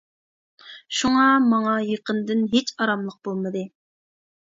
شۇڭا 0.99 1.27
ماڭا 1.53 1.75
يېقىندىن، 1.91 2.43
ھېچ 2.57 2.77
ئاراملىق 2.79 3.25
بولمىدى. 3.29 3.67